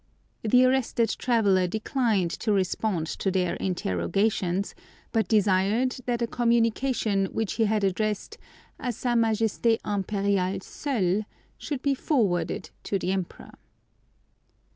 [0.41, 4.73] The arrested traveller declined to respond to their interrogations;
[5.11, 8.39] but desired that a communication which he had addressed
[8.79, 11.25] A Sa Majesté Impériale seule
[11.59, 13.51] should be forwarded to the Emperor.